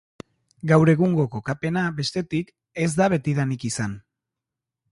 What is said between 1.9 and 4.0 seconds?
bestetik, ez da betidanik izan.